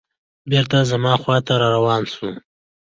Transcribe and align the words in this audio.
بېرته 0.49 0.77
زما 0.91 1.13
خواته 1.21 1.53
روان 1.63 2.01
شو. 2.13 2.29